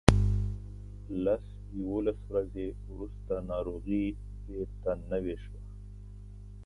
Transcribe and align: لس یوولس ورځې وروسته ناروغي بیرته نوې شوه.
لس 1.23 1.43
یوولس 1.79 2.19
ورځې 2.29 2.67
وروسته 2.91 3.33
ناروغي 3.51 4.05
بیرته 4.45 4.91
نوې 5.11 5.35
شوه. 5.43 5.59